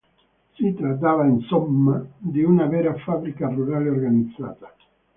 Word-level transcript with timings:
Si 0.55 0.73
trattava, 0.73 1.27
insomma, 1.27 2.03
di 2.17 2.41
una 2.41 2.65
vera 2.65 2.95
fabbrica 2.97 3.49
rurale 3.49 3.87
organizzata. 3.89 4.73